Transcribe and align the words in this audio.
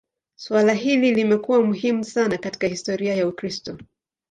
Suala 0.39 0.73
hili 0.73 1.13
limekuwa 1.15 1.61
muhimu 1.63 2.03
sana 2.03 2.37
katika 2.37 2.67
historia 2.67 3.15
ya 3.15 3.27
Ukristo. 3.27 3.77